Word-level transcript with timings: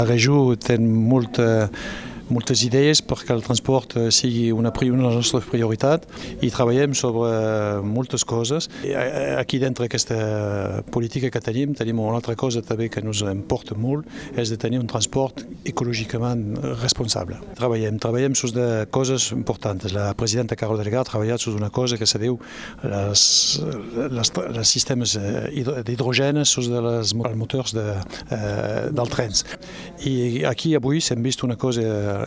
La 0.00 0.06
regió 0.08 0.54
té 0.56 0.78
molta 0.80 1.68
moltes 2.30 2.64
idees 2.66 3.02
perquè 3.02 3.34
el 3.34 3.44
transport 3.44 3.96
eh, 3.98 4.08
sigui 4.14 4.50
una, 4.52 4.70
una 4.70 5.02
de 5.02 5.08
les 5.08 5.18
nostres 5.20 5.46
prioritats 5.50 6.26
i 6.40 6.50
treballem 6.50 6.94
sobre 6.94 7.30
eh, 7.30 7.80
moltes 7.84 8.24
coses. 8.24 8.70
Aquí 9.40 9.58
dintre 9.62 9.86
aquesta 9.86 10.82
política 10.92 11.30
que 11.30 11.42
tenim, 11.42 11.74
tenim 11.74 12.00
una 12.00 12.18
altra 12.20 12.36
cosa 12.38 12.62
també 12.62 12.88
que 12.88 13.02
ens 13.02 13.22
importa 13.26 13.76
molt, 13.78 14.08
és 14.38 14.50
de 14.50 14.58
tenir 14.60 14.80
un 14.80 14.88
transport 14.90 15.44
ecològicament 15.68 16.56
responsable. 16.80 17.38
Treballem, 17.58 17.98
treballem 18.02 18.36
sobre 18.38 18.86
coses 18.90 19.30
importants. 19.34 19.90
La 19.94 20.12
presidenta 20.14 20.56
Carol 20.56 20.80
Delgado 20.80 21.04
ha 21.04 21.10
treballat 21.10 21.42
sobre 21.42 21.60
una 21.60 21.70
cosa 21.70 21.98
que 21.98 22.06
se 22.06 22.18
diu 22.20 22.38
les, 22.82 23.22
les, 24.10 24.32
les 24.56 24.68
sistemes 24.68 25.16
eh, 25.16 25.82
d'hidrogen 25.86 26.44
sobre 26.44 26.80
els 27.00 27.14
motors 27.14 27.74
de, 27.76 27.86
eh, 28.30 28.88
dels 28.94 29.14
trens. 29.14 29.44
I 30.06 30.44
aquí 30.48 30.74
avui 30.78 31.00
s'hem 31.04 31.22
vist 31.24 31.44
una 31.46 31.56
cosa 31.60 32.19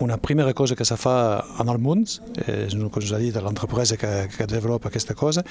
una 0.00 0.16
primera 0.16 0.54
cosa 0.54 0.74
que 0.74 0.84
se 0.84 0.96
fa 0.96 1.44
en 1.60 1.68
el 1.68 1.78
món, 1.78 2.06
és 2.48 2.74
una 2.74 2.88
cosa 2.92 3.18
dit 3.20 3.34
de 3.36 3.42
l'empresa 3.44 3.98
que, 4.00 4.28
que 4.32 4.46
desenvolupa 4.48 4.88
aquesta 4.88 5.14
cosa, 5.14 5.44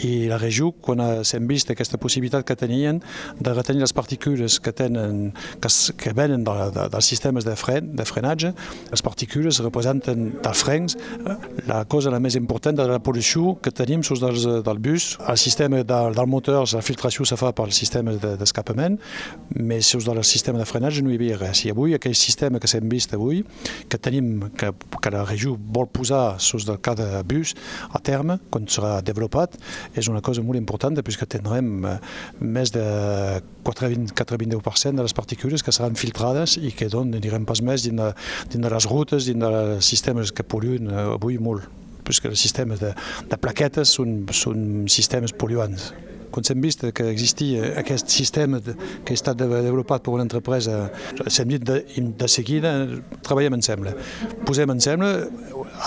i 0.00 0.26
la 0.30 0.38
regió, 0.40 0.70
quan 0.72 1.02
s'hem 1.24 1.46
vist 1.50 1.70
aquesta 1.70 2.00
possibilitat 2.00 2.46
que 2.48 2.56
tenien 2.56 3.02
de 3.38 3.54
retenir 3.54 3.84
les 3.84 3.92
partícules 3.92 4.58
que, 4.60 4.72
tenen, 4.72 5.34
que, 5.60 5.70
que 6.00 6.14
venen 6.16 6.44
de, 6.44 6.56
de, 6.72 6.86
dels 6.94 7.10
sistemes 7.12 7.44
de, 7.44 7.56
fren, 7.60 7.92
de 7.96 8.06
frenatge, 8.08 8.54
les 8.90 9.04
partícules 9.04 9.60
representen 9.60 10.30
dels 10.40 10.64
frens 10.64 10.96
la 11.68 11.84
cosa 11.84 12.10
la 12.10 12.20
més 12.22 12.36
important 12.40 12.76
de 12.76 12.88
la 12.88 13.00
pol·lució 13.04 13.58
que 13.60 13.72
tenim 13.74 14.02
sus 14.06 14.22
dels, 14.22 14.46
del 14.64 14.80
bus. 14.80 15.12
El 15.28 15.38
sistema 15.38 15.82
de, 15.84 16.00
del 16.16 16.30
motor, 16.30 16.64
la 16.72 16.82
filtració 16.84 17.28
se 17.28 17.36
fa 17.40 17.52
pel 17.56 17.74
sistema 17.76 18.16
d'escapament, 18.16 18.96
de, 18.96 19.64
més 19.70 19.92
sus 19.92 20.08
del 20.08 20.22
sistema 20.24 20.58
de 20.60 20.66
frenatge 20.68 21.04
no 21.04 21.12
hi 21.12 21.18
havia 21.20 21.38
res. 21.40 21.64
I 21.66 21.74
avui 21.74 21.94
aquell 21.96 22.16
sistema 22.16 22.60
que 22.60 22.70
s'hem 22.70 22.88
vist 22.90 23.14
avui, 23.16 23.44
que 23.90 23.98
tenim, 23.98 24.48
que, 24.56 24.70
que 24.72 25.12
la 25.12 25.24
regió 25.26 25.56
vol 25.58 25.88
posar 25.90 26.38
sus 26.40 26.64
de 26.68 26.76
cada 26.80 27.22
bus 27.26 27.54
a 27.90 27.98
terme, 27.98 28.38
quan 28.50 28.68
serà 28.70 28.98
desenvolupat, 29.02 29.56
és 29.98 30.08
una 30.12 30.22
cosa 30.24 30.44
molt 30.46 30.60
important, 30.60 30.96
perquè 31.00 31.28
tindrem 31.30 31.86
eh, 31.88 31.96
més 32.40 32.72
de 32.74 32.84
4,10% 33.66 34.96
de 34.96 35.06
les 35.06 35.16
partícules 35.16 35.64
que 35.66 35.74
seran 35.74 35.98
filtrades 35.98 36.56
i 36.60 36.72
que 36.76 36.90
doncs 36.92 37.18
anirem 37.18 37.46
pas 37.48 37.62
més 37.62 37.84
dins 37.86 37.98
de, 37.98 38.12
dins 38.52 38.64
de 38.64 38.72
les 38.72 38.90
rutes, 38.90 39.26
dins 39.28 39.42
dels 39.42 39.90
sistemes 39.90 40.32
que 40.32 40.46
polluen 40.46 40.90
eh, 40.90 41.08
avui 41.16 41.40
molt, 41.42 41.66
perquè 42.06 42.30
els 42.30 42.40
sistemes 42.40 42.80
de, 42.82 42.94
de 43.30 43.40
plaquetes 43.40 43.96
són, 43.98 44.22
són 44.34 44.86
sistemes 44.90 45.34
polluants 45.36 45.90
quan 46.30 46.46
s'hem 46.46 46.60
vist 46.62 46.84
que 46.96 47.06
existia 47.10 47.72
aquest 47.80 48.10
sistema 48.12 48.60
que 48.62 49.12
ha 49.12 49.18
estat 49.18 49.38
desenvolupat 49.40 50.04
per 50.06 50.14
una 50.14 50.26
empresa, 50.26 50.90
s'hem 51.26 51.50
dit 51.54 51.64
de, 51.66 51.80
de 51.96 52.28
seguida, 52.30 52.72
treballem 53.26 53.58
ensemble. 53.58 53.94
Posem 54.46 54.70
ensemble, 54.74 55.10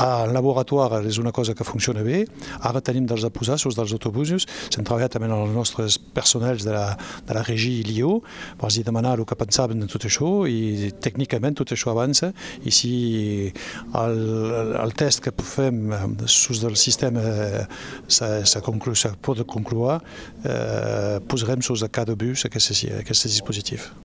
al 0.03 0.33
laboratori 0.33 1.07
és 1.07 1.19
una 1.21 1.31
cosa 1.31 1.53
que 1.53 1.63
funciona 1.63 2.03
bé, 2.03 2.23
ara 2.61 2.81
tenim 2.81 3.05
dels 3.09 3.25
aposassos 3.27 3.75
dels 3.77 3.93
autobusos, 3.93 4.47
s'hem 4.69 4.85
treballat 4.85 5.13
també 5.13 5.29
amb 5.29 5.45
els 5.45 5.55
nostres 5.55 5.97
personals 5.97 6.65
de 6.65 6.73
la, 6.73 6.97
de 7.27 7.37
la 7.37 7.43
regió 7.45 7.71
i 7.71 7.83
Lió, 7.87 8.13
per 8.59 8.71
demanar 8.83 9.17
el 9.19 9.25
que 9.25 9.37
pensaven 9.37 9.79
de 9.79 9.87
tot 9.91 10.05
això 10.09 10.31
i 10.49 10.91
tècnicament 11.03 11.59
tot 11.59 11.73
això 11.75 11.91
avança. 11.93 12.31
I 12.65 12.71
si 12.73 12.93
el, 13.99 14.19
el 14.81 14.95
test 14.97 15.23
que 15.23 15.33
fem 15.37 15.93
sus 16.25 16.63
del 16.63 16.77
sistema 16.79 17.21
se, 18.07 18.29
se, 18.45 18.63
conclu, 18.65 18.95
pot 19.21 19.43
concloure, 19.47 19.99
eh, 20.43 21.19
posarem 21.29 21.61
sus 21.61 21.83
a 21.83 21.89
cada 21.89 22.15
bus 22.15 22.47
aquest, 22.49 22.73
aquest 22.99 23.29
dispositiu. 23.29 23.93